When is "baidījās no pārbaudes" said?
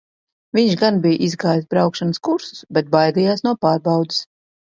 2.97-4.23